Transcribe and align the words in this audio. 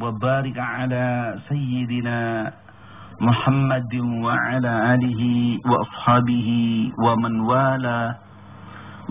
وبارك 0.00 0.58
على 0.58 1.38
سيدنا 1.48 2.52
محمد 3.20 3.94
وعلى 4.26 4.72
آله 4.94 5.22
وأصحابه 5.62 6.48
ومن 6.98 7.34
والاه. 7.40 8.14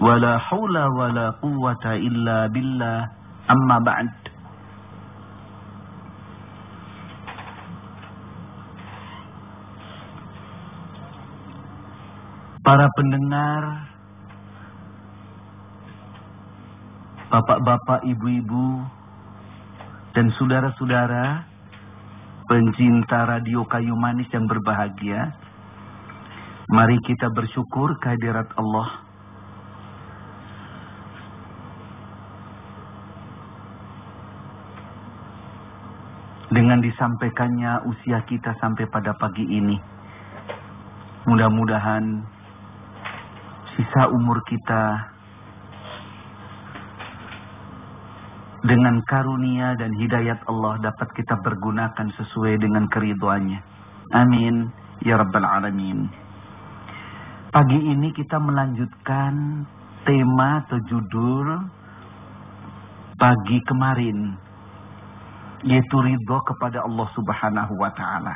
ولا 0.04 0.38
حول 0.38 0.76
ولا 1.00 1.30
قوة 1.40 1.86
إلا 1.86 2.48
بالله. 2.52 3.00
أما 3.48 3.78
بعد. 3.80 4.12
Para 12.63 12.88
pendengar 12.95 13.91
Bapak-bapak, 17.34 18.05
ibu-ibu 18.07 18.86
dan 20.14 20.30
saudara-saudara 20.38 21.41
pencinta 22.46 23.25
radio 23.25 23.65
kayu 23.65 23.97
manis 23.97 24.29
yang 24.29 24.46
berbahagia. 24.46 25.33
Mari 26.69 27.01
kita 27.01 27.33
bersyukur 27.33 27.97
kehadirat 27.97 28.46
Allah. 28.54 29.02
Dengan 36.53 36.77
disampaikannya 36.86 37.89
usia 37.89 38.22
kita 38.30 38.53
sampai 38.61 38.86
pada 38.94 39.17
pagi 39.17 39.50
ini. 39.50 39.81
Mudah-mudahan 41.25 42.22
sisa 43.73 44.14
umur 44.14 44.45
kita 44.45 45.12
dengan 48.64 49.03
karunia 49.03 49.76
dan 49.76 49.92
hidayat 50.00 50.40
Allah 50.48 50.80
dapat 50.80 51.12
kita 51.20 51.36
pergunakan 51.44 52.08
sesuai 52.16 52.64
dengan 52.64 52.88
keriduannya. 52.88 53.59
Amin. 54.16 54.72
Ya 55.03 55.20
Rabbal 55.20 55.44
Alamin. 55.44 56.08
Pagi 57.52 57.75
ini 57.75 58.09
kita 58.16 58.39
melanjutkan 58.39 59.67
tema 60.08 60.64
atau 60.64 60.80
judul 60.88 61.47
pagi 63.20 63.59
kemarin. 63.67 64.39
Yaitu 65.64 65.95
ridho 66.00 66.38
kepada 66.44 66.83
Allah 66.83 67.08
subhanahu 67.16 67.73
wa 67.80 67.92
ta'ala. 67.92 68.36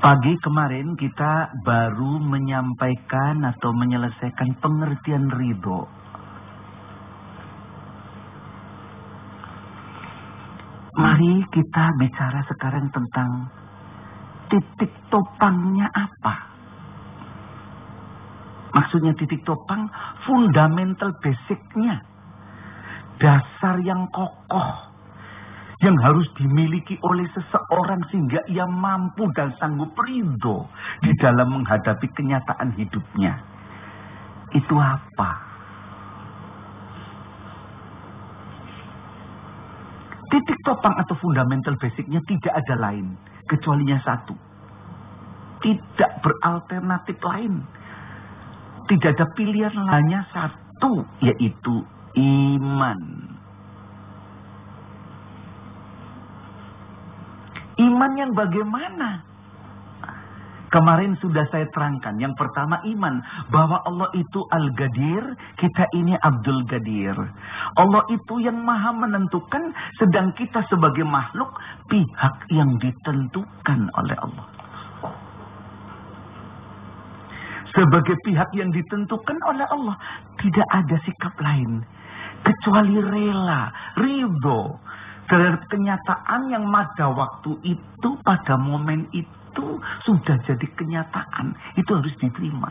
Pagi 0.00 0.34
kemarin 0.40 0.96
kita 0.98 1.52
baru 1.62 2.18
menyampaikan 2.22 3.38
atau 3.44 3.70
menyelesaikan 3.76 4.58
pengertian 4.58 5.30
ridho 5.30 5.99
Mari 10.90 11.46
kita 11.54 11.94
bicara 12.02 12.42
sekarang 12.50 12.90
tentang 12.90 13.46
titik 14.50 14.90
topangnya 15.06 15.86
apa. 15.94 16.50
Maksudnya 18.74 19.14
titik 19.18 19.42
topang 19.46 19.90
fundamental 20.26 21.14
basicnya. 21.22 22.02
Dasar 23.22 23.78
yang 23.82 24.10
kokoh. 24.10 24.90
Yang 25.80 25.96
harus 26.04 26.28
dimiliki 26.36 26.98
oleh 27.00 27.24
seseorang 27.32 28.04
sehingga 28.12 28.44
ia 28.52 28.68
mampu 28.68 29.24
dan 29.32 29.56
sanggup 29.56 29.96
ridho 29.96 30.68
di 31.00 31.12
dalam 31.16 31.56
menghadapi 31.56 32.04
kenyataan 32.12 32.76
hidupnya. 32.76 33.40
Itu 34.52 34.76
apa? 34.76 35.49
Titik 40.30 40.58
topang 40.62 40.94
atau 40.94 41.18
fundamental 41.18 41.74
basicnya 41.74 42.22
tidak 42.22 42.54
ada 42.54 42.74
lain. 42.78 43.18
Kecualinya 43.50 43.98
satu. 44.06 44.34
Tidak 45.60 46.10
beralternatif 46.22 47.18
lain. 47.18 47.66
Tidak 48.86 49.10
ada 49.10 49.26
pilihan 49.34 49.74
hanya 49.90 50.22
satu. 50.30 51.02
Yaitu 51.18 51.82
iman. 52.14 53.00
Iman 57.80 58.12
yang 58.14 58.30
bagaimana? 58.36 59.29
Kemarin 60.70 61.18
sudah 61.18 61.50
saya 61.50 61.66
terangkan. 61.74 62.14
Yang 62.22 62.38
pertama 62.38 62.78
iman. 62.86 63.18
Bahwa 63.50 63.82
Allah 63.82 64.06
itu 64.14 64.46
Al-Gadir. 64.54 65.34
Kita 65.58 65.84
ini 65.98 66.14
Abdul 66.14 66.62
Gadir. 66.70 67.18
Allah 67.74 68.02
itu 68.06 68.38
yang 68.38 68.62
maha 68.62 68.94
menentukan. 68.94 69.74
Sedang 69.98 70.30
kita 70.38 70.62
sebagai 70.70 71.02
makhluk. 71.02 71.50
Pihak 71.90 72.34
yang 72.54 72.78
ditentukan 72.78 73.80
oleh 73.98 74.16
Allah. 74.22 74.46
Sebagai 77.74 78.14
pihak 78.22 78.50
yang 78.54 78.70
ditentukan 78.70 79.38
oleh 79.50 79.66
Allah. 79.74 79.98
Tidak 80.38 80.68
ada 80.70 80.96
sikap 81.02 81.34
lain. 81.42 81.82
Kecuali 82.46 82.94
rela. 83.02 83.74
Ridho. 83.98 84.78
Terhadap 85.26 85.66
kenyataan 85.66 86.46
yang 86.46 86.70
pada 86.70 87.10
waktu 87.10 87.58
itu. 87.66 88.08
Pada 88.22 88.54
momen 88.54 89.10
itu 89.10 89.39
itu 89.50 89.66
sudah 90.06 90.36
jadi 90.46 90.66
kenyataan. 90.78 91.58
Itu 91.74 91.98
harus 91.98 92.14
diterima. 92.22 92.70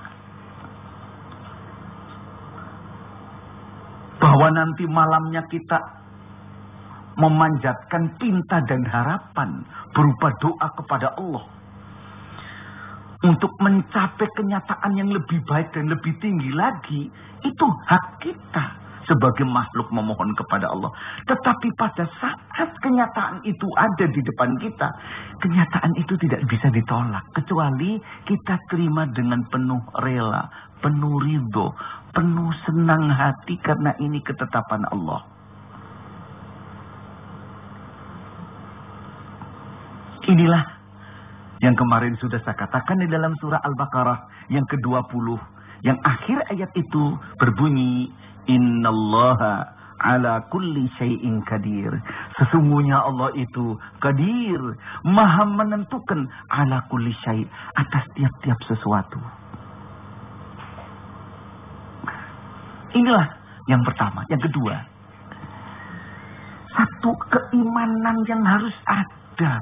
Bahwa 4.19 4.47
nanti 4.56 4.88
malamnya 4.88 5.44
kita 5.51 5.79
memanjatkan 7.19 8.16
pinta 8.16 8.63
dan 8.63 8.88
harapan 8.88 9.68
berupa 9.91 10.31
doa 10.39 10.68
kepada 10.79 11.07
Allah. 11.19 11.44
Untuk 13.19 13.51
mencapai 13.59 14.31
kenyataan 14.39 14.95
yang 14.95 15.12
lebih 15.12 15.44
baik 15.44 15.75
dan 15.75 15.91
lebih 15.91 16.16
tinggi 16.23 16.56
lagi, 16.56 17.12
itu 17.44 17.66
hak 17.91 18.23
kita 18.23 18.66
sebagai 19.07 19.45
makhluk 19.47 19.87
memohon 19.93 20.35
kepada 20.35 20.71
Allah. 20.71 20.91
Tetapi 21.27 21.67
pada 21.77 22.03
saat 22.19 22.69
kenyataan 22.83 23.43
itu 23.45 23.67
ada 23.77 24.05
di 24.09 24.21
depan 24.23 24.57
kita, 24.59 24.87
kenyataan 25.39 25.93
itu 25.99 26.13
tidak 26.19 26.41
bisa 26.49 26.67
ditolak. 26.73 27.23
Kecuali 27.35 27.99
kita 28.27 28.55
terima 28.71 29.07
dengan 29.11 29.45
penuh 29.47 29.83
rela, 30.03 30.47
penuh 30.83 31.15
ridho, 31.23 31.71
penuh 32.11 32.51
senang 32.65 33.11
hati 33.11 33.55
karena 33.61 33.95
ini 33.99 34.19
ketetapan 34.23 34.83
Allah. 34.89 35.21
Inilah 40.29 40.63
yang 41.59 41.75
kemarin 41.75 42.15
sudah 42.21 42.39
saya 42.45 42.55
katakan 42.55 43.01
di 43.03 43.07
dalam 43.11 43.35
surah 43.41 43.59
Al-Baqarah 43.59 44.47
yang 44.53 44.63
ke-20. 44.63 45.27
Yang 45.85 46.00
akhir 46.03 46.38
ayat 46.51 46.72
itu 46.75 47.03
berbunyi 47.40 48.12
Innallaha 48.50 49.79
ala 50.00 50.47
kulli 50.47 50.88
syai'in 50.95 51.44
kadir. 51.44 51.91
Sesungguhnya 52.40 53.03
Allah 53.03 53.35
itu 53.35 53.75
kadir, 54.00 54.59
maha 55.03 55.44
menentukan 55.44 56.28
ala 56.50 56.88
kulli 56.88 57.12
syai' 57.23 57.47
atas 57.75 58.03
tiap-tiap 58.16 58.59
sesuatu. 58.66 59.19
Inilah 62.95 63.28
yang 63.69 63.85
pertama. 63.85 64.25
Yang 64.34 64.50
kedua, 64.50 64.75
satu 66.73 67.12
keimanan 67.29 68.18
yang 68.25 68.41
harus 68.41 68.73
ada 68.88 69.62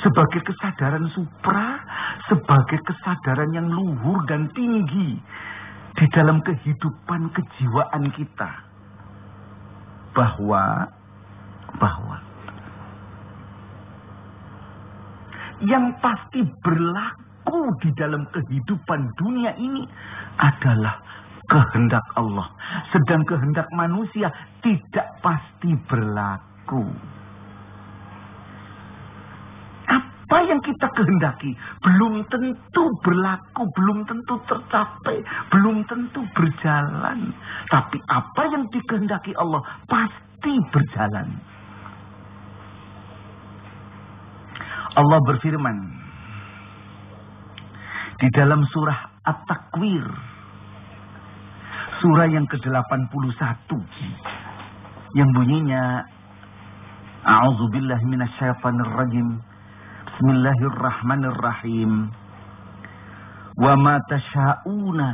sebagai 0.00 0.40
kesadaran 0.42 1.06
supra, 1.12 1.82
sebagai 2.26 2.78
kesadaran 2.82 3.50
yang 3.54 3.68
luhur 3.70 4.18
dan 4.26 4.50
tinggi 4.52 5.18
di 5.96 6.06
dalam 6.12 6.42
kehidupan 6.44 7.32
kejiwaan 7.32 8.04
kita 8.12 8.50
bahwa 10.12 10.90
bahwa 11.76 12.16
yang 15.64 15.88
pasti 16.04 16.44
berlaku 16.60 17.72
di 17.80 17.90
dalam 17.96 18.28
kehidupan 18.28 19.00
dunia 19.16 19.56
ini 19.56 19.88
adalah 20.36 21.00
kehendak 21.48 22.04
Allah. 22.18 22.48
Sedang 22.92 23.24
kehendak 23.24 23.70
manusia 23.72 24.28
tidak 24.60 25.08
pasti 25.24 25.72
berlaku. 25.88 26.84
Apa 30.36 30.52
yang 30.52 30.60
kita 30.60 30.84
kehendaki 30.92 31.56
belum 31.80 32.20
tentu 32.28 32.84
berlaku, 33.00 33.64
belum 33.72 34.04
tentu 34.04 34.36
tercapai, 34.44 35.24
belum 35.48 35.80
tentu 35.88 36.20
berjalan. 36.36 37.32
Tapi 37.72 37.96
apa 38.04 38.42
yang 38.52 38.68
dikehendaki 38.68 39.32
Allah 39.40 39.64
pasti 39.88 40.60
berjalan. 40.68 41.40
Allah 44.92 45.20
berfirman 45.24 45.76
di 48.20 48.28
dalam 48.36 48.60
surah 48.68 49.24
At-Takwir 49.24 50.04
surah 52.04 52.28
yang 52.28 52.44
ke-81 52.44 53.72
yang 55.16 55.28
bunyinya 55.32 56.04
A'udzubillah 57.24 58.04
minasyaitonirrajim. 58.04 59.45
Bismillahirrahmanirrahim. 60.16 62.08
Wa 63.60 63.76
ma 63.76 64.00
tasha'una 64.08 65.08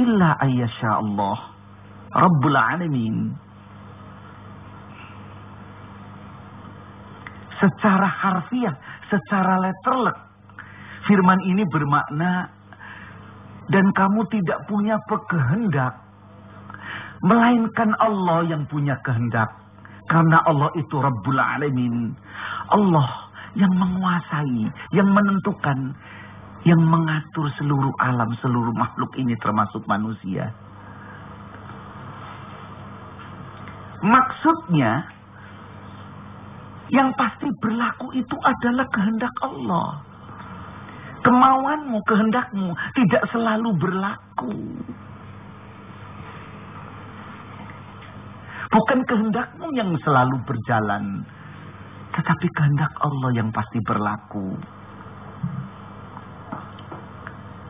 illa 0.00 0.40
ayyasha 0.40 0.96
Allah 0.96 1.52
Rabbul 2.08 2.56
Alamin. 2.56 3.36
Secara 7.60 8.08
harfiah, 8.08 8.72
secara 9.12 9.60
letterlek, 9.60 10.16
firman 11.04 11.44
ini 11.44 11.68
bermakna 11.68 12.48
dan 13.68 13.92
kamu 13.92 14.24
tidak 14.32 14.64
punya 14.72 14.96
kehendak 15.04 16.00
melainkan 17.28 17.92
Allah 18.00 18.40
yang 18.48 18.64
punya 18.72 18.96
kehendak 19.04 19.52
karena 20.08 20.40
Allah 20.48 20.72
itu 20.80 20.96
Rabbul 20.96 21.36
Alamin 21.36 22.16
Allah 22.72 23.23
yang 23.54 23.72
menguasai 23.74 24.70
yang 24.94 25.08
menentukan 25.10 25.94
yang 26.64 26.80
mengatur 26.80 27.46
seluruh 27.60 27.92
alam 28.00 28.32
seluruh 28.40 28.72
makhluk 28.74 29.12
ini 29.20 29.36
termasuk 29.38 29.84
manusia 29.86 30.50
maksudnya 34.04 35.06
yang 36.92 37.10
pasti 37.16 37.48
berlaku 37.58 38.12
itu 38.12 38.36
adalah 38.44 38.84
kehendak 38.92 39.32
Allah 39.40 40.04
Kemauanmu, 41.24 42.04
kehendakmu 42.04 42.76
tidak 42.92 43.24
selalu 43.32 43.72
berlaku. 43.80 44.52
Bukan 48.68 49.00
kehendakmu 49.08 49.72
yang 49.72 49.96
selalu 50.04 50.36
berjalan. 50.44 51.24
Tetapi 52.14 52.46
kehendak 52.54 52.94
Allah 53.02 53.30
yang 53.34 53.50
pasti 53.50 53.82
berlaku. 53.82 54.54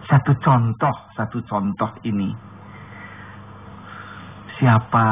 Satu 0.05 0.37
contoh, 0.44 0.96
satu 1.17 1.41
contoh 1.49 1.88
ini. 2.05 2.29
Siapa 4.61 5.08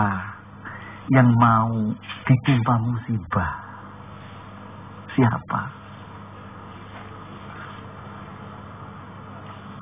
yang 1.08 1.32
mau 1.32 1.96
ditimpa 2.28 2.74
musibah? 2.76 3.52
Siapa? 5.16 5.60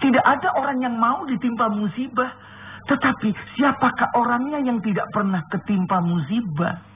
Tidak 0.01 0.25
ada 0.25 0.49
orang 0.57 0.79
yang 0.81 0.97
mau 0.97 1.27
ditimpa 1.27 1.69
musibah. 1.75 2.33
Tetapi 2.89 3.29
siapakah 3.59 4.17
orangnya 4.17 4.63
yang 4.65 4.81
tidak 4.81 5.05
pernah 5.13 5.45
ketimpa 5.53 6.01
musibah? 6.01 6.90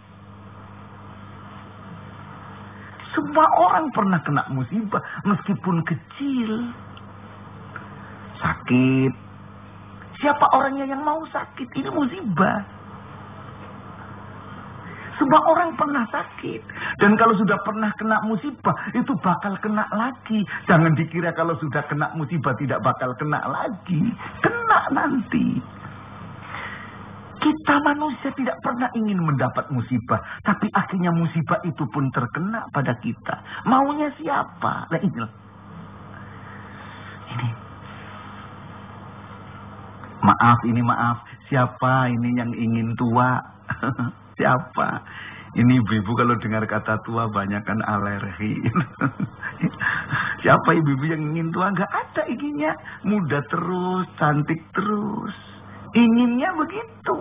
Semua 3.15 3.47
orang 3.63 3.95
pernah 3.95 4.19
kena 4.27 4.43
musibah 4.51 5.03
meskipun 5.23 5.87
kecil. 5.87 6.51
Sakit. 8.43 9.13
Siapa 10.19 10.47
orangnya 10.55 10.91
yang 10.91 11.03
mau 11.07 11.23
sakit? 11.31 11.69
Ini 11.79 11.91
musibah. 11.95 12.59
Semua 15.15 15.41
orang 15.47 15.79
pernah 15.79 16.03
sakit. 16.11 16.61
Dan 16.99 17.15
kalau 17.15 17.39
sudah 17.39 17.55
pernah 17.63 17.95
kena 17.95 18.19
musibah, 18.27 18.75
itu 18.99 19.15
bakal 19.23 19.55
kena 19.63 19.87
lagi. 19.95 20.43
Jangan 20.67 20.99
dikira 20.99 21.31
kalau 21.39 21.55
sudah 21.63 21.87
kena 21.87 22.11
musibah 22.19 22.55
tidak 22.59 22.83
bakal 22.83 23.15
kena 23.15 23.39
lagi. 23.47 24.11
Kena 24.43 24.91
nanti. 24.91 25.63
Kita 27.45 27.77
manusia 27.85 28.33
tidak 28.33 28.57
pernah 28.65 28.89
ingin 28.97 29.21
mendapat 29.21 29.69
musibah. 29.69 30.17
Tapi 30.41 30.65
akhirnya 30.73 31.13
musibah 31.13 31.61
itu 31.69 31.85
pun 31.93 32.09
terkena 32.09 32.65
pada 32.73 32.97
kita. 33.05 33.37
Maunya 33.69 34.09
siapa? 34.17 34.89
Nah 34.89 35.01
inilah. 35.05 35.33
Ini. 37.37 37.49
Maaf, 40.25 40.59
ini 40.65 40.81
maaf. 40.81 41.21
Siapa 41.53 42.09
ini 42.09 42.33
yang 42.33 42.57
ingin 42.57 42.97
tua? 42.97 43.37
Siapa? 44.41 44.89
Ini 45.55 45.85
ibu-ibu 45.85 46.17
kalau 46.17 46.35
dengar 46.41 46.65
kata 46.65 46.99
tua 47.05 47.29
banyak 47.29 47.61
kan 47.61 47.79
alergi. 47.85 48.57
Siapa 50.43 50.71
ibu-ibu 50.81 51.05
yang 51.13 51.23
ingin 51.29 51.53
tua? 51.53 51.71
Gak 51.77 51.93
ada 51.93 52.25
inginnya. 52.25 52.73
Muda 53.05 53.45
terus, 53.53 54.09
cantik 54.17 54.65
terus. 54.73 55.54
Inginnya 55.95 56.51
begitu. 56.59 57.17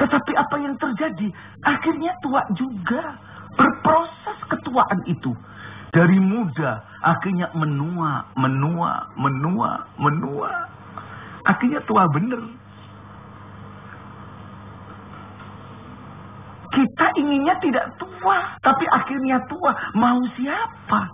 Tetapi 0.00 0.32
apa 0.32 0.56
yang 0.60 0.74
terjadi? 0.80 1.28
Akhirnya 1.64 2.12
tua 2.24 2.40
juga. 2.56 3.20
Berproses 3.52 4.38
ketuaan 4.48 5.04
itu. 5.04 5.36
Dari 5.92 6.16
muda, 6.16 6.80
akhirnya 7.04 7.52
menua, 7.52 8.24
menua, 8.32 9.12
menua, 9.20 9.84
menua. 10.00 10.52
Akhirnya 11.44 11.84
tua 11.84 12.08
bener. 12.08 12.40
Kita 16.72 17.06
inginnya 17.20 17.60
tidak 17.60 17.92
tua, 18.00 18.56
tapi 18.64 18.88
akhirnya 18.88 19.36
tua. 19.52 19.76
Mau 19.92 20.16
siapa? 20.32 21.12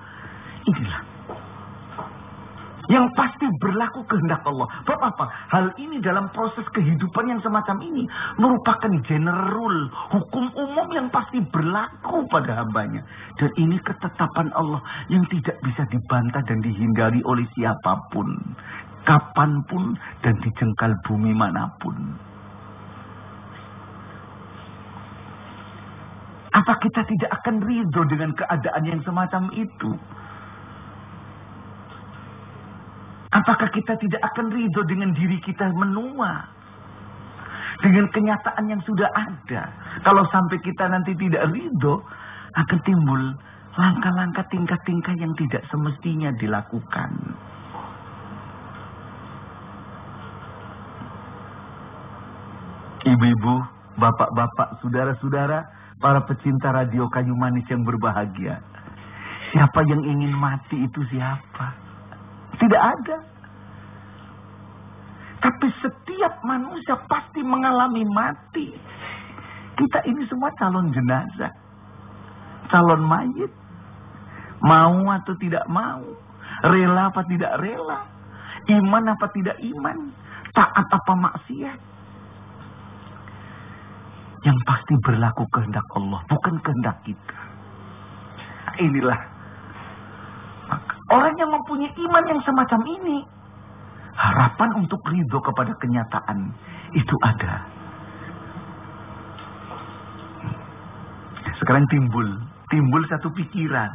Inilah. 0.71 1.08
Yang 2.89 3.07
pasti 3.21 3.45
berlaku 3.61 4.01
kehendak 4.09 4.41
Allah. 4.49 4.65
Bapak 4.89 5.13
apa? 5.13 5.27
Hal 5.53 5.67
ini 5.77 6.01
dalam 6.01 6.33
proses 6.33 6.65
kehidupan 6.73 7.29
yang 7.29 7.41
semacam 7.45 7.85
ini 7.85 8.09
merupakan 8.41 8.89
general 9.05 9.77
hukum 10.17 10.49
umum 10.57 10.89
yang 10.97 11.13
pasti 11.13 11.45
berlaku 11.53 12.25
pada 12.33 12.65
hambanya. 12.65 13.05
Dan 13.37 13.53
ini 13.61 13.77
ketetapan 13.85 14.49
Allah 14.57 14.81
yang 15.13 15.21
tidak 15.29 15.61
bisa 15.61 15.85
dibantah 15.93 16.41
dan 16.49 16.65
dihindari 16.65 17.21
oleh 17.29 17.45
siapa 17.53 18.09
pun. 18.09 18.29
Kapan 19.05 19.61
pun 19.69 19.93
dan 20.25 20.35
di 20.41 20.49
jengkal 20.57 20.93
bumi 21.05 21.37
mana 21.37 21.69
pun. 21.85 21.97
Apa 26.57 26.73
kita 26.81 27.05
tidak 27.05 27.31
akan 27.41 27.61
ridho 27.61 28.03
dengan 28.09 28.33
keadaan 28.33 28.83
yang 28.89 29.01
semacam 29.05 29.53
itu? 29.53 29.93
Apakah 33.39 33.71
kita 33.71 33.95
tidak 34.03 34.23
akan 34.35 34.51
ridho 34.51 34.83
dengan 34.89 35.15
diri 35.15 35.39
kita 35.39 35.71
menua? 35.71 36.51
Dengan 37.79 38.11
kenyataan 38.11 38.67
yang 38.67 38.83
sudah 38.83 39.07
ada. 39.15 39.71
Kalau 40.03 40.27
sampai 40.35 40.59
kita 40.59 40.91
nanti 40.91 41.15
tidak 41.15 41.47
ridho, 41.55 42.03
akan 42.59 42.79
timbul 42.83 43.23
langkah-langkah 43.79 44.43
tingkah-tingkah 44.51 45.15
yang 45.15 45.31
tidak 45.39 45.63
semestinya 45.71 46.35
dilakukan. 46.35 47.15
Ibu-ibu, 53.07 53.55
bapak-bapak, 54.03 54.83
saudara-saudara, 54.83 55.63
para 56.03 56.27
pecinta 56.27 56.75
radio 56.75 57.07
kayu 57.15 57.39
manis 57.39 57.65
yang 57.71 57.87
berbahagia. 57.87 58.59
Siapa 59.55 59.81
yang 59.87 60.03
ingin 60.03 60.35
mati 60.35 60.83
itu 60.83 61.01
siapa? 61.15 61.88
Tidak 62.59 62.83
ada. 62.83 63.17
Tapi 65.39 65.67
setiap 65.79 66.43
manusia 66.43 66.99
pasti 67.07 67.41
mengalami 67.47 68.03
mati. 68.11 68.75
Kita 69.79 70.03
ini 70.11 70.27
semua 70.27 70.51
calon 70.59 70.91
jenazah. 70.91 71.55
Calon 72.67 73.07
mayit. 73.07 73.53
Mau 74.59 75.07
atau 75.15 75.35
tidak 75.39 75.63
mau. 75.71 76.03
Rela 76.67 77.15
apa 77.15 77.23
tidak 77.31 77.63
rela. 77.63 78.03
Iman 78.67 79.05
apa 79.07 79.31
tidak 79.31 79.57
iman. 79.63 80.11
Taat 80.51 80.87
apa 80.91 81.13
maksiat. 81.15 81.79
Yang 84.43 84.59
pasti 84.67 84.95
berlaku 85.03 85.47
kehendak 85.51 85.87
Allah, 85.99 86.23
bukan 86.31 86.55
kehendak 86.63 86.99
kita. 87.03 87.39
Inilah. 88.79 89.38
Orang 91.09 91.35
yang 91.41 91.49
mempunyai 91.49 91.93
iman 91.97 92.25
yang 92.29 92.41
semacam 92.45 92.81
ini. 92.85 93.19
Harapan 94.19 94.71
untuk 94.85 95.01
ridho 95.09 95.39
kepada 95.41 95.73
kenyataan 95.79 96.53
itu 96.93 97.15
ada. 97.23 97.65
Sekarang 101.57 101.87
timbul, 101.89 102.29
timbul 102.69 103.03
satu 103.09 103.31
pikiran. 103.33 103.93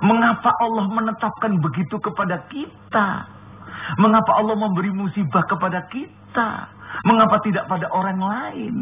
Mengapa 0.00 0.50
Allah 0.64 0.88
menetapkan 0.88 1.60
begitu 1.60 2.00
kepada 2.00 2.48
kita? 2.48 3.28
Mengapa 4.00 4.32
Allah 4.40 4.56
memberi 4.56 4.90
musibah 4.90 5.44
kepada 5.44 5.84
kita? 5.92 6.72
Mengapa 7.04 7.38
tidak 7.44 7.68
pada 7.68 7.86
orang 7.92 8.18
lain? 8.18 8.74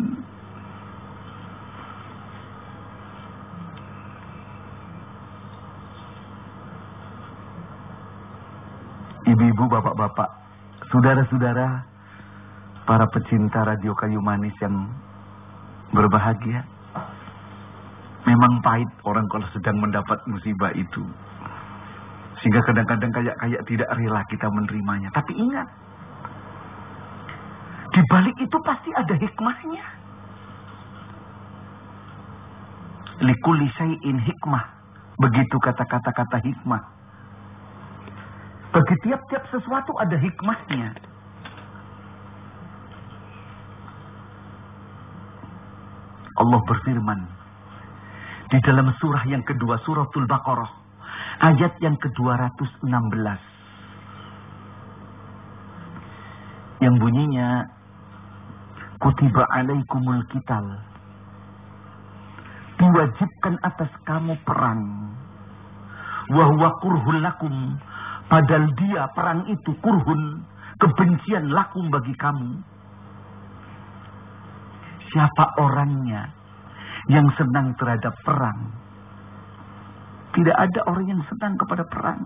Ibu-ibu, 9.58 9.74
bapak-bapak, 9.74 10.30
saudara-saudara, 10.86 11.82
para 12.86 13.10
pecinta 13.10 13.66
radio 13.66 13.90
kayu 13.98 14.22
manis 14.22 14.54
yang 14.62 14.86
berbahagia. 15.90 16.62
Memang 18.22 18.62
pahit 18.62 18.86
orang 19.02 19.26
kalau 19.26 19.50
sedang 19.50 19.82
mendapat 19.82 20.14
musibah 20.30 20.70
itu. 20.78 21.02
Sehingga 22.38 22.62
kadang-kadang 22.70 23.10
kayak-kayak 23.10 23.66
tidak 23.66 23.90
rela 23.98 24.22
kita 24.30 24.46
menerimanya. 24.46 25.10
Tapi 25.10 25.34
ingat, 25.34 25.66
di 27.98 28.02
balik 28.14 28.38
itu 28.38 28.56
pasti 28.62 28.94
ada 28.94 29.14
hikmahnya. 29.18 29.84
Likuli 33.26 33.66
syai'in 33.74 34.22
hikmah. 34.22 34.64
Begitu 35.18 35.56
kata-kata-kata 35.58 36.46
hikmah. 36.46 36.97
Bagi 38.68 38.94
tiap-tiap 39.04 39.44
sesuatu 39.48 39.96
ada 39.96 40.16
hikmahnya. 40.16 40.90
Allah 46.38 46.60
berfirman 46.70 47.20
di 48.48 48.58
dalam 48.62 48.94
surah 49.02 49.26
yang 49.26 49.42
kedua 49.42 49.82
suratul 49.82 50.22
Baqarah 50.30 50.70
ayat 51.42 51.74
yang 51.82 51.98
ke-216 51.98 52.86
yang 56.78 56.94
bunyinya 57.02 57.66
kutiba 59.02 59.42
alaikumul 59.50 60.22
kital 60.30 60.78
diwajibkan 62.78 63.58
atas 63.66 63.90
kamu 64.06 64.38
perang. 64.46 65.10
Wahwa 66.30 66.70
kurhul 66.78 67.18
lakum 67.18 67.74
padahal 68.28 68.68
dia 68.76 69.08
perang 69.16 69.48
itu 69.48 69.72
kurhun 69.80 70.44
kebencian 70.78 71.50
lakum 71.50 71.88
bagi 71.88 72.14
kamu 72.14 72.60
siapa 75.08 75.44
orangnya 75.58 76.28
yang 77.08 77.26
senang 77.40 77.72
terhadap 77.80 78.12
perang. 78.22 78.58
Tidak 80.36 80.54
ada 80.54 80.80
orang 80.86 81.06
yang 81.08 81.22
senang 81.26 81.56
kepada 81.56 81.84
perang. 81.88 82.20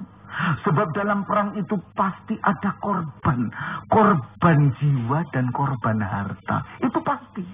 Sebab 0.67 0.91
dalam 0.97 1.23
perang 1.23 1.55
itu 1.55 1.79
pasti 1.95 2.35
ada 2.43 2.75
korban. 2.83 3.47
Korban 3.87 4.59
jiwa 4.81 5.23
dan 5.31 5.49
korban 5.55 6.03
harta. 6.03 6.67
Itu 6.83 6.99
pasti. 7.05 7.47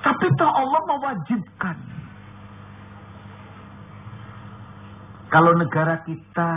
Tapi 0.00 0.26
toh 0.38 0.48
Allah 0.48 0.80
mewajibkan. 0.88 1.76
Kalau 5.28 5.52
negara 5.60 6.00
kita 6.08 6.52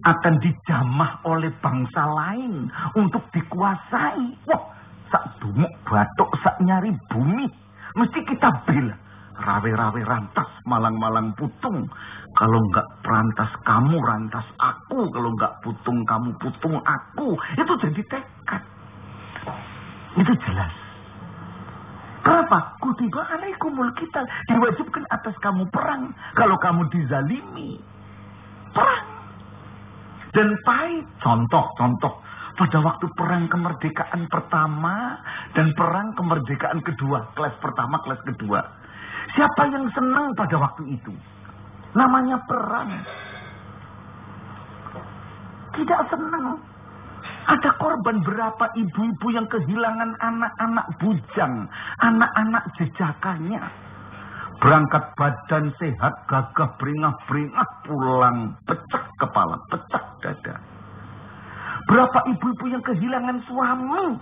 akan 0.00 0.34
dijamah 0.40 1.24
oleh 1.24 1.52
bangsa 1.60 2.02
lain 2.04 2.68
untuk 2.96 3.24
dikuasai. 3.32 4.24
Wah, 4.48 4.62
sak 5.08 5.40
dumuk 5.40 5.72
batuk 5.88 6.30
sak 6.44 6.60
nyari 6.60 6.92
bumi. 7.08 7.48
Mesti 7.96 8.20
kita 8.24 8.48
bela 8.68 8.96
rawe-rawe 9.40 10.00
rantas 10.04 10.48
malang-malang 10.68 11.32
putung. 11.36 11.88
Kalau 12.36 12.58
enggak 12.68 12.86
perantas 13.00 13.50
kamu 13.64 13.96
rantas 14.04 14.46
aku. 14.60 15.08
Kalau 15.08 15.32
enggak 15.32 15.56
putung 15.64 16.04
kamu 16.04 16.36
putung 16.36 16.76
aku. 16.84 17.36
Itu 17.56 17.72
jadi 17.80 18.02
tekad. 18.12 18.62
Itu 20.20 20.32
jelas 20.44 20.89
Kenapa? 22.50 22.82
Kutiba 22.82 23.22
alaikumul 23.30 23.94
kita 23.94 24.26
diwajibkan 24.50 25.06
atas 25.14 25.38
kamu 25.38 25.70
perang. 25.70 26.10
Kalau 26.34 26.58
kamu 26.58 26.82
dizalimi, 26.90 27.78
perang. 28.74 29.06
Dan 30.34 30.58
pahit. 30.66 31.06
Contoh, 31.22 31.70
contoh 31.78 32.18
pada 32.58 32.82
waktu 32.82 33.06
perang 33.14 33.46
kemerdekaan 33.46 34.26
pertama 34.26 35.22
dan 35.54 35.70
perang 35.78 36.10
kemerdekaan 36.18 36.82
kedua, 36.82 37.30
kelas 37.38 37.54
pertama, 37.62 38.02
kelas 38.02 38.18
kedua. 38.26 38.66
Siapa 39.38 39.70
yang 39.70 39.86
senang 39.94 40.34
pada 40.34 40.58
waktu 40.58 40.90
itu? 40.90 41.14
Namanya 41.94 42.34
perang. 42.50 42.90
Tidak 45.78 46.00
senang. 46.10 46.58
Ada 47.50 47.70
korban 47.82 48.22
berapa 48.22 48.64
ibu-ibu 48.78 49.26
yang 49.34 49.46
kehilangan 49.50 50.14
anak-anak 50.22 50.86
bujang, 51.02 51.66
anak-anak 51.98 52.64
jejakannya. 52.78 53.62
Berangkat 54.60 55.02
badan 55.16 55.72
sehat, 55.80 56.14
gagah, 56.28 56.68
beringah-beringah, 56.76 57.68
pulang, 57.88 58.54
pecah 58.68 59.04
kepala, 59.16 59.56
pecah 59.72 60.04
dada. 60.20 60.54
Berapa 61.88 62.18
ibu-ibu 62.28 62.64
yang 62.68 62.84
kehilangan 62.84 63.40
suami. 63.48 64.20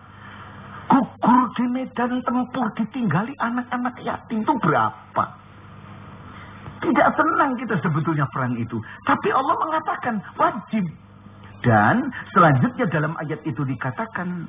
Gugur 0.88 1.40
di 1.52 1.64
medan 1.68 2.16
tempur 2.24 2.72
ditinggali 2.80 3.36
anak-anak 3.36 3.92
yatim 4.00 4.40
itu 4.40 4.54
berapa? 4.56 5.24
Tidak 6.80 7.08
senang 7.12 7.58
kita 7.60 7.76
sebetulnya 7.82 8.24
perang 8.32 8.56
itu. 8.56 8.80
Tapi 9.04 9.28
Allah 9.34 9.56
mengatakan 9.58 10.22
wajib. 10.38 10.88
Dan 11.58 12.06
selanjutnya 12.34 12.86
dalam 12.86 13.18
ayat 13.18 13.42
itu 13.42 13.62
dikatakan 13.66 14.46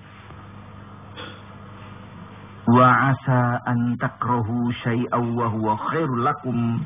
wa 2.69 2.89
asa 3.09 3.65
an 3.65 3.97
takrahu 3.97 4.69
syai'aw 4.85 5.25
wa 5.25 5.49
huwa 5.49 5.73
khairul 5.89 6.21
lakum 6.21 6.85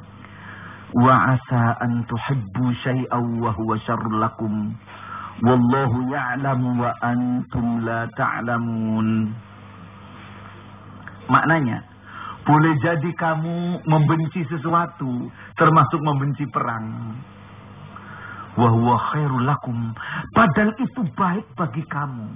wa 0.96 1.36
asa 1.36 1.76
an 1.84 2.08
tuhibbu 2.08 2.72
syai'aw 2.88 3.26
wa 3.44 3.52
huwa 3.52 3.76
syarrul 3.84 4.20
lakum 4.24 4.80
Wallahu 5.42 6.14
ya'lamu 6.14 6.78
wa 6.78 6.94
antum 7.02 7.82
la 7.82 8.06
ta'lamun. 8.14 9.34
Maknanya, 11.26 11.82
boleh 12.46 12.74
jadi 12.86 13.12
kamu 13.18 13.82
membenci 13.82 14.46
sesuatu, 14.46 15.32
termasuk 15.58 16.00
membenci 16.06 16.46
perang. 16.54 17.18
Wahuwa 18.54 18.98
khairul 19.14 19.46
lakum. 19.50 19.98
Padahal 20.38 20.78
itu 20.78 21.02
baik 21.18 21.46
bagi 21.58 21.84
kamu. 21.90 22.30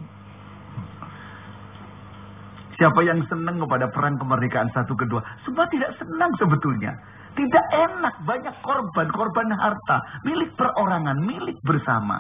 Siapa 2.78 3.02
yang 3.02 3.26
senang 3.26 3.58
kepada 3.58 3.90
perang 3.90 4.22
kemerdekaan 4.22 4.70
satu 4.70 4.94
kedua? 4.94 5.22
Semua 5.42 5.66
tidak 5.74 5.98
senang 5.98 6.30
sebetulnya. 6.38 6.94
Tidak 7.34 7.66
enak, 7.74 8.16
banyak 8.26 8.56
korban, 8.66 9.10
korban 9.14 9.50
harta, 9.54 9.98
milik 10.26 10.54
perorangan, 10.58 11.18
milik 11.22 11.58
bersama. 11.66 12.18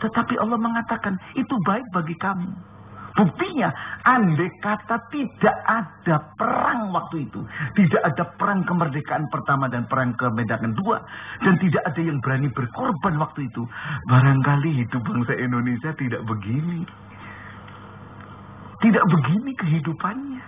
Tetapi 0.00 0.36
Allah 0.40 0.60
mengatakan 0.60 1.16
itu 1.36 1.52
baik 1.64 1.84
bagi 1.92 2.16
kamu. 2.20 2.52
Buktinya, 3.18 3.74
andai 4.06 4.46
kata 4.62 5.10
tidak 5.10 5.56
ada 5.66 6.22
perang 6.38 6.94
waktu 6.94 7.26
itu. 7.26 7.42
Tidak 7.74 7.98
ada 7.98 8.22
perang 8.38 8.62
kemerdekaan 8.62 9.26
pertama 9.34 9.66
dan 9.66 9.90
perang 9.90 10.14
kemerdekaan 10.14 10.78
dua. 10.78 11.02
Dan 11.42 11.58
tidak 11.58 11.82
ada 11.82 11.98
yang 11.98 12.22
berani 12.22 12.46
berkorban 12.54 13.18
waktu 13.18 13.50
itu. 13.50 13.66
Barangkali 14.06 14.70
hidup 14.86 15.02
bangsa 15.02 15.34
Indonesia 15.34 15.90
tidak 15.98 16.22
begini. 16.30 16.86
Tidak 18.86 19.04
begini 19.10 19.50
kehidupannya. 19.58 20.44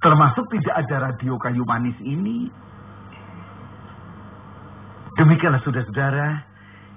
Termasuk 0.00 0.48
tidak 0.48 0.74
ada 0.80 1.12
radio 1.12 1.36
kayu 1.36 1.60
manis 1.68 1.96
ini. 2.00 2.48
Demikianlah 5.20 5.60
saudara-saudara, 5.60 6.53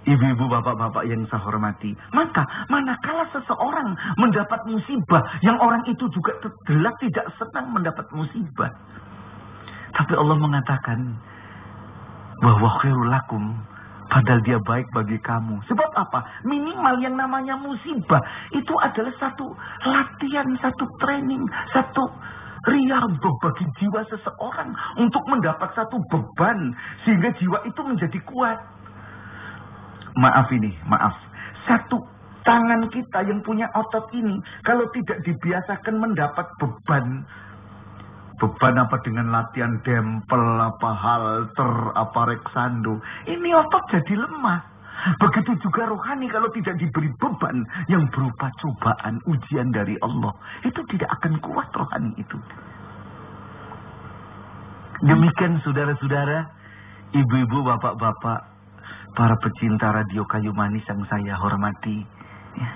ibu-ibu, 0.07 0.47
bapak-bapak 0.47 1.03
yang 1.05 1.27
saya 1.27 1.43
hormati. 1.43 1.91
Maka 2.15 2.47
manakala 2.71 3.27
seseorang 3.35 3.93
mendapat 4.15 4.63
musibah, 4.65 5.21
yang 5.43 5.59
orang 5.59 5.83
itu 5.85 6.07
juga 6.09 6.33
tergelak 6.39 6.95
tidak 7.03 7.27
senang 7.35 7.75
mendapat 7.75 8.07
musibah. 8.15 8.71
Tapi 9.91 10.13
Allah 10.15 10.37
mengatakan 10.39 10.99
bahwa 12.39 12.69
khairul 12.79 13.11
lakum 13.11 13.43
Padahal 14.07 14.39
dia 14.47 14.55
baik 14.63 14.87
bagi 14.95 15.19
kamu. 15.19 15.59
Sebab 15.67 15.91
apa? 15.99 16.23
Minimal 16.47 17.03
yang 17.03 17.19
namanya 17.19 17.59
musibah. 17.59 18.23
Itu 18.55 18.71
adalah 18.79 19.11
satu 19.19 19.51
latihan, 19.83 20.47
satu 20.63 20.87
training, 21.03 21.43
satu 21.75 22.07
riado 22.67 23.31
bagi 23.43 23.65
jiwa 23.79 24.01
seseorang 24.07 24.71
untuk 24.99 25.23
mendapat 25.27 25.71
satu 25.75 25.99
beban 26.07 26.71
sehingga 27.03 27.35
jiwa 27.35 27.59
itu 27.67 27.81
menjadi 27.83 28.19
kuat. 28.27 28.59
Maaf 30.17 30.49
ini, 30.49 30.73
maaf. 30.89 31.13
Satu 31.69 32.01
tangan 32.47 32.87
kita 32.89 33.27
yang 33.27 33.43
punya 33.43 33.67
otot 33.75 34.07
ini 34.15 34.39
kalau 34.63 34.87
tidak 34.95 35.19
dibiasakan 35.27 35.99
mendapat 35.99 36.47
beban 36.63 37.27
beban 38.39 38.75
apa 38.79 38.95
dengan 39.03 39.35
latihan 39.35 39.75
dempel 39.83 40.61
apa 40.61 40.89
halter 40.95 41.73
apa 41.91 42.21
reksando 42.31 43.03
ini 43.27 43.51
otot 43.51 43.83
jadi 43.91 44.15
lemah 44.15 44.77
Begitu 44.97 45.53
juga 45.61 45.85
rohani 45.85 46.25
kalau 46.27 46.49
tidak 46.51 46.75
diberi 46.81 47.07
beban 47.21 47.63
yang 47.85 48.09
berupa 48.09 48.49
cobaan, 48.57 49.21
ujian 49.29 49.69
dari 49.69 49.93
Allah. 50.01 50.33
Itu 50.65 50.81
tidak 50.89 51.21
akan 51.21 51.37
kuat 51.37 51.69
rohani 51.69 52.11
itu. 52.17 52.37
Demikian 55.05 55.61
saudara-saudara, 55.61 56.49
ibu-ibu, 57.13 57.61
bapak-bapak, 57.61 58.56
para 59.17 59.33
pecinta 59.41 59.89
radio 59.89 60.21
kayu 60.29 60.53
manis 60.53 60.85
yang 60.85 61.01
saya 61.09 61.33
hormati. 61.41 62.05
Ya. 62.53 62.69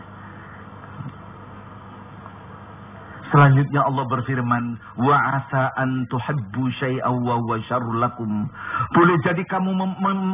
Selanjutnya 3.30 3.86
Allah 3.88 4.06
berfirman, 4.10 4.76
"Wa 5.00 5.16
asa 5.40 5.72
an 5.80 6.04
tuhibbu 6.10 6.68
syai'aw 6.82 7.16
wa 7.16 7.40
huwa 7.40 7.62
lakum." 7.96 8.50
Boleh 8.92 9.16
jadi 9.24 9.40
kamu 9.48 9.72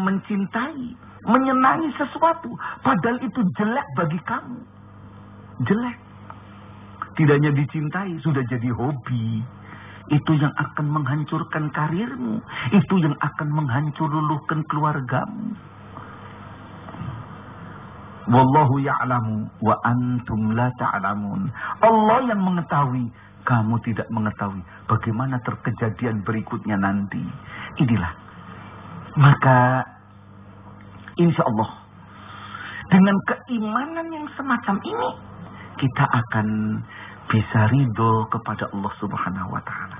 mencintai, 0.08 0.98
menyenangi 1.28 1.94
sesuatu 2.00 2.56
padahal 2.82 3.22
itu 3.22 3.44
jelek 3.60 3.88
bagi 4.00 4.20
kamu. 4.26 4.58
Jelek. 5.68 5.98
Tidak 7.20 7.34
hanya 7.38 7.52
dicintai, 7.54 8.18
sudah 8.24 8.42
jadi 8.50 8.70
hobi. 8.74 9.46
Itu 10.08 10.32
yang 10.40 10.54
akan 10.56 10.88
menghancurkan 10.88 11.70
karirmu. 11.76 12.42
Itu 12.72 12.96
yang 12.98 13.14
akan 13.20 13.48
menghancur 13.52 14.08
luluhkan 14.08 14.64
keluargamu. 14.72 15.54
Wallahu 18.28 18.84
ya'lamu 18.84 19.48
wa 19.64 19.76
antum 19.88 20.52
la 20.52 20.68
ta'lamun. 20.76 21.48
Allah 21.80 22.20
yang 22.28 22.44
mengetahui, 22.44 23.08
kamu 23.48 23.80
tidak 23.88 24.08
mengetahui 24.12 24.60
bagaimana 24.92 25.40
terkejadian 25.48 26.28
berikutnya 26.28 26.76
nanti. 26.76 27.24
Inilah. 27.80 28.12
Maka 29.16 29.88
insya 31.18 31.48
Allah 31.48 31.88
dengan 32.88 33.16
keimanan 33.24 34.08
yang 34.12 34.28
semacam 34.36 34.76
ini 34.84 35.10
kita 35.80 36.06
akan 36.06 36.48
bisa 37.28 37.60
ridho 37.72 38.28
kepada 38.32 38.68
Allah 38.72 38.94
Subhanahu 39.00 39.50
wa 39.52 39.62
taala. 39.64 39.98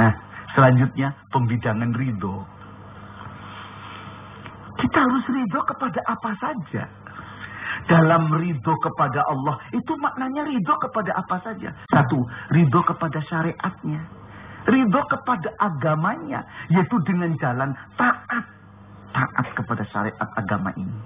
Nah, 0.00 0.12
selanjutnya 0.56 1.12
pembidangan 1.28 1.92
ridho. 1.92 2.44
Kita 4.80 4.98
harus 5.04 5.24
ridho 5.28 5.60
kepada 5.68 6.00
apa 6.08 6.30
saja. 6.40 6.84
Dalam 7.88 8.28
ridho 8.32 8.74
kepada 8.80 9.24
Allah, 9.28 9.56
itu 9.72 9.92
maknanya 10.00 10.46
ridho 10.46 10.74
kepada 10.80 11.16
apa 11.16 11.36
saja. 11.44 11.70
Satu, 11.92 12.24
ridho 12.52 12.80
kepada 12.84 13.18
syariatnya. 13.28 14.00
Ridho 14.68 15.00
kepada 15.08 15.48
agamanya, 15.56 16.44
yaitu 16.68 16.96
dengan 17.04 17.32
jalan 17.40 17.72
taat. 17.96 18.44
Taat 19.10 19.46
kepada 19.58 19.82
syariat 19.90 20.28
agama 20.38 20.70
ini. 20.76 20.98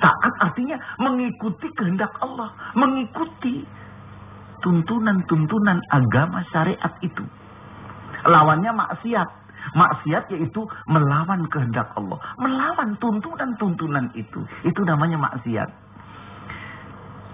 Taat 0.00 0.34
artinya 0.40 0.80
mengikuti 0.96 1.68
kehendak 1.76 2.10
Allah. 2.24 2.48
Mengikuti 2.72 3.66
tuntunan-tuntunan 4.64 5.78
agama 5.92 6.40
syariat 6.48 6.94
itu. 7.04 7.24
Lawannya 8.24 8.72
maksiat. 8.72 9.28
Maksiat 9.76 10.32
yaitu 10.34 10.66
melawan 10.90 11.46
kehendak 11.52 11.92
Allah. 11.94 12.18
Melawan 12.40 12.96
tuntunan-tuntunan 12.98 14.12
itu. 14.16 14.40
Itu 14.66 14.80
namanya 14.82 15.20
maksiat. 15.30 15.70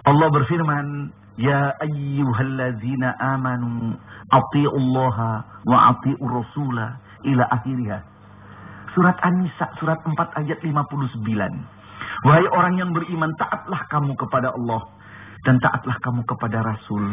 Allah 0.07 0.29
berfirman, 0.31 1.11
Ya 1.37 1.69
ayyuhallazina 1.85 3.13
amanu 3.21 4.01
ati'ullaha 4.33 5.31
wa 5.69 5.77
ati'ur 5.93 6.33
rasula 6.33 6.97
ila 7.29 7.45
akhirnya. 7.53 8.01
Surat 8.97 9.21
An-Nisa, 9.21 9.69
surat 9.77 10.01
4 10.01 10.17
ayat 10.41 10.59
59. 10.65 11.21
Wahai 12.25 12.47
orang 12.49 12.81
yang 12.81 12.91
beriman, 12.97 13.29
taatlah 13.37 13.85
kamu 13.93 14.17
kepada 14.17 14.57
Allah. 14.57 14.89
Dan 15.45 15.61
taatlah 15.61 16.01
kamu 16.01 16.25
kepada 16.25 16.65
Rasul. 16.65 17.05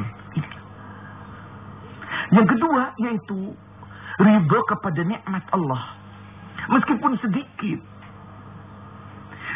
Yang 2.32 2.48
kedua, 2.55 2.96
yaitu 3.03 3.51
ridho 4.22 4.60
kepada 4.70 5.01
nikmat 5.01 5.46
Allah. 5.55 5.84
Meskipun 6.70 7.17
sedikit. 7.22 7.79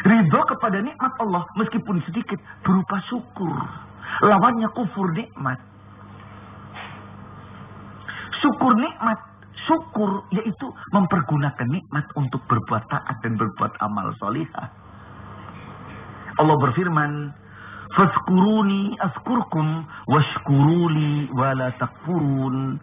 Ridho 0.06 0.40
kepada 0.46 0.78
nikmat 0.78 1.12
Allah 1.18 1.42
meskipun 1.58 1.98
sedikit 2.06 2.38
berupa 2.62 3.02
syukur. 3.10 3.54
Lawannya 4.22 4.68
kufur 4.74 5.10
nikmat. 5.14 5.58
Syukur 8.38 8.72
nikmat. 8.78 9.18
Syukur 9.66 10.22
yaitu 10.30 10.70
mempergunakan 10.94 11.66
nikmat 11.66 12.06
untuk 12.14 12.38
berbuat 12.46 12.86
taat 12.86 13.16
dan 13.26 13.34
berbuat 13.34 13.74
amal 13.82 14.14
solihah. 14.22 14.70
Allah 16.38 16.56
berfirman, 16.62 17.34
Faskuruni 17.98 18.94
askurkum 19.00 19.82
washkuruli 20.06 21.26
wala 21.34 21.72
takfurun. 21.80 22.78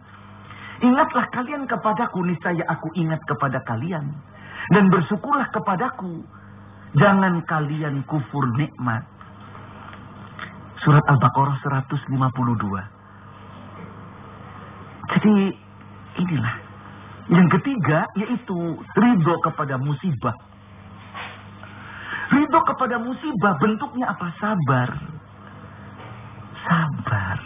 Ingatlah 0.84 1.24
kalian 1.32 1.64
kepadaku, 1.64 2.20
niscaya 2.28 2.64
aku 2.68 2.92
ingat 2.92 3.24
kepada 3.24 3.64
kalian. 3.64 4.12
Dan 4.72 4.90
bersyukurlah 4.92 5.48
kepadaku. 5.54 6.20
Jangan 6.96 7.44
kalian 7.48 8.04
kufur 8.04 8.44
nikmat. 8.56 9.04
Surat 10.84 11.04
Al-Baqarah 11.08 11.56
152. 11.64 12.12
Jadi 15.16 15.34
inilah. 16.20 16.56
Yang 17.26 17.48
ketiga 17.58 18.06
yaitu 18.14 18.78
ridho 18.94 19.34
kepada 19.42 19.74
musibah. 19.82 20.36
Ridho 22.30 22.60
kepada 22.74 23.02
musibah 23.02 23.54
bentuknya 23.58 24.14
apa? 24.14 24.30
Sabar. 24.38 24.90
Sabar. 26.66 27.36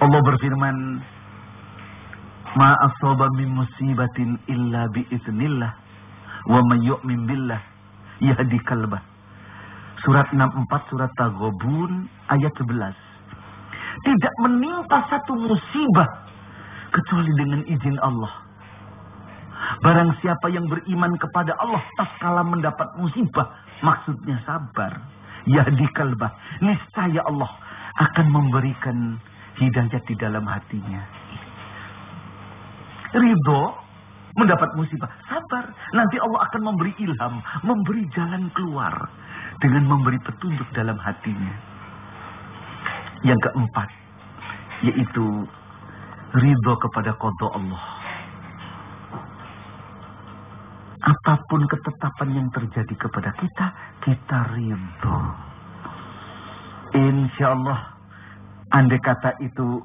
Allah 0.00 0.20
berfirman, 0.24 0.76
Ma 2.58 2.74
asaba 2.82 3.30
min 3.38 3.54
musibatin 3.54 4.34
illa 4.50 4.90
bi 4.90 5.06
iznillah 5.06 5.70
wa 6.50 6.60
man 6.66 6.82
yu'min 6.82 7.30
billah 7.30 7.62
yahdi 8.18 8.58
kalbah. 8.66 8.98
Surat 10.02 10.26
64 10.34 10.90
surat 10.90 11.12
Taghabun 11.14 12.10
ayat 12.32 12.50
11. 12.58 12.90
Tidak 14.00 14.34
menimpa 14.42 15.06
satu 15.12 15.36
musibah 15.36 16.08
kecuali 16.90 17.30
dengan 17.38 17.62
izin 17.68 18.00
Allah. 18.02 18.32
Barang 19.84 20.16
siapa 20.18 20.50
yang 20.50 20.66
beriman 20.66 21.14
kepada 21.20 21.54
Allah 21.60 21.84
tatkala 21.94 22.42
mendapat 22.42 22.88
musibah, 22.98 23.46
maksudnya 23.84 24.40
sabar. 24.42 24.98
Yahdi 25.46 25.86
kalbah. 25.94 26.32
Niscaya 26.64 27.22
Allah 27.28 27.52
akan 28.00 28.26
memberikan 28.32 29.20
hidayah 29.60 30.00
di 30.08 30.14
dalam 30.16 30.48
hatinya 30.48 31.19
ridho 33.14 33.62
mendapat 34.38 34.70
musibah. 34.78 35.10
Sabar. 35.26 35.64
Nanti 35.94 36.16
Allah 36.22 36.40
akan 36.46 36.62
memberi 36.72 36.92
ilham. 37.02 37.34
Memberi 37.66 38.02
jalan 38.14 38.48
keluar. 38.54 38.94
Dengan 39.60 39.84
memberi 39.90 40.18
petunjuk 40.22 40.68
dalam 40.72 40.96
hatinya. 41.00 41.54
Yang 43.26 43.40
keempat. 43.50 43.88
Yaitu 44.86 45.24
ridho 46.36 46.74
kepada 46.78 47.10
kodok 47.18 47.52
Allah. 47.52 47.84
Apa 51.00 51.40
pun 51.48 51.64
ketetapan 51.64 52.28
yang 52.36 52.48
terjadi 52.52 52.92
kepada 52.92 53.32
kita, 53.40 53.66
kita 54.04 54.38
ridho. 54.52 55.20
Insya 56.92 57.56
Allah, 57.56 57.96
andai 58.68 59.00
kata 59.00 59.40
itu 59.40 59.80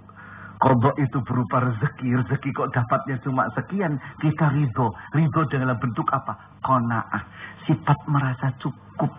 Kodok 0.59 0.95
itu 0.97 1.17
berupa 1.27 1.67
rezeki. 1.67 2.15
Rezeki 2.23 2.49
kok 2.55 2.71
dapatnya 2.71 3.19
cuma 3.23 3.47
sekian. 3.53 3.99
Kita 4.23 4.51
ridho. 4.55 4.95
Ridho 5.11 5.41
dalam 5.51 5.75
bentuk 5.77 6.07
apa? 6.15 6.35
Kona'ah. 6.63 7.23
Sifat 7.67 7.99
merasa 8.07 8.53
cukup 8.61 9.11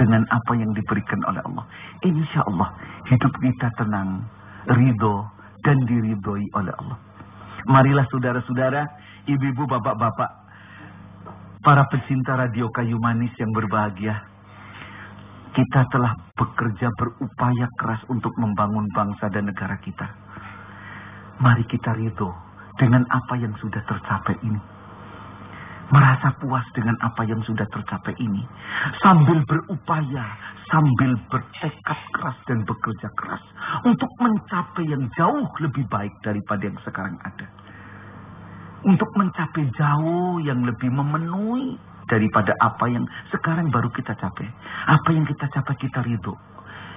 dengan 0.00 0.24
apa 0.32 0.52
yang 0.56 0.70
diberikan 0.72 1.20
oleh 1.28 1.44
Allah. 1.44 1.64
Insya 2.06 2.40
Allah 2.48 2.72
hidup 3.10 3.32
kita 3.36 3.68
tenang, 3.76 4.24
ridho, 4.70 5.28
dan 5.60 5.76
diridhoi 5.84 6.44
oleh 6.56 6.72
Allah. 6.72 6.98
Marilah 7.68 8.08
saudara-saudara, 8.08 8.88
ibu-ibu, 9.28 9.68
bapak-bapak, 9.68 10.30
para 11.60 11.84
pecinta 11.92 12.40
radio 12.40 12.72
kayu 12.72 12.96
manis 12.96 13.32
yang 13.36 13.52
berbahagia. 13.52 14.16
Kita 15.50 15.80
telah 15.90 16.14
bekerja 16.38 16.94
berupaya 16.94 17.66
keras 17.74 18.02
untuk 18.06 18.30
membangun 18.38 18.86
bangsa 18.94 19.26
dan 19.34 19.50
negara 19.50 19.74
kita. 19.82 20.06
Mari 21.42 21.66
kita 21.66 21.90
ridho 21.98 22.30
dengan 22.78 23.02
apa 23.10 23.34
yang 23.34 23.50
sudah 23.58 23.82
tercapai 23.82 24.38
ini. 24.46 24.62
Merasa 25.90 26.30
puas 26.38 26.62
dengan 26.70 26.94
apa 27.02 27.26
yang 27.26 27.42
sudah 27.42 27.66
tercapai 27.66 28.14
ini. 28.22 28.46
Sambil 29.02 29.42
berupaya, 29.42 30.38
sambil 30.70 31.18
bertekad 31.26 31.98
keras 32.14 32.38
dan 32.46 32.62
bekerja 32.62 33.10
keras. 33.18 33.42
Untuk 33.82 34.06
mencapai 34.22 34.86
yang 34.86 35.10
jauh 35.18 35.50
lebih 35.58 35.82
baik 35.90 36.14
daripada 36.22 36.62
yang 36.62 36.78
sekarang 36.86 37.18
ada. 37.26 37.46
Untuk 38.86 39.10
mencapai 39.18 39.66
jauh 39.74 40.38
yang 40.46 40.62
lebih 40.62 40.94
memenuhi 40.94 41.89
daripada 42.10 42.52
apa 42.58 42.90
yang 42.90 43.06
sekarang 43.30 43.70
baru 43.70 43.88
kita 43.94 44.18
capai. 44.18 44.50
Apa 44.90 45.14
yang 45.14 45.22
kita 45.24 45.46
capai 45.46 45.74
kita 45.78 46.02
ridho. 46.02 46.34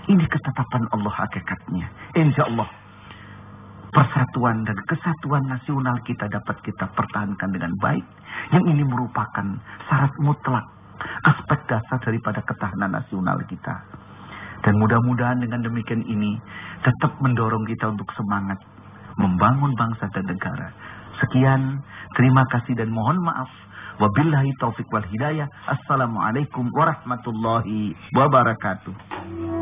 Ini 0.09 0.25
ketetapan 0.25 0.83
Allah 0.91 1.13
hakikatnya. 1.13 1.87
Insya 2.17 2.49
Allah 2.49 2.67
persatuan 3.93 4.65
dan 4.65 4.77
kesatuan 4.89 5.45
nasional 5.45 6.01
kita 6.01 6.25
dapat 6.25 6.57
kita 6.65 6.89
pertahankan 6.97 7.49
dengan 7.53 7.71
baik. 7.77 8.03
Yang 8.49 8.65
ini 8.73 8.83
merupakan 8.83 9.45
syarat 9.85 10.13
mutlak 10.17 10.65
aspek 11.29 11.59
dasar 11.69 12.01
daripada 12.01 12.41
ketahanan 12.41 12.97
nasional 12.97 13.37
kita. 13.45 13.85
Dan 14.65 14.81
mudah-mudahan 14.81 15.43
dengan 15.45 15.61
demikian 15.61 16.01
ini 16.09 16.41
tetap 16.81 17.21
mendorong 17.21 17.63
kita 17.69 17.93
untuk 17.93 18.09
semangat 18.17 18.57
membangun 19.21 19.77
bangsa 19.77 20.09
dan 20.09 20.25
negara. 20.25 20.73
Sekian, 21.21 21.81
terima 22.17 22.43
kasih 22.49 22.73
dan 22.77 22.89
mohon 22.89 23.21
maaf. 23.21 23.49
Wabillahi 24.01 24.49
taufiq 24.57 24.89
wal 24.89 25.05
hidayah. 25.05 25.45
Assalamualaikum 25.69 26.65
warahmatullahi 26.73 27.93
wabarakatuh. 28.17 29.52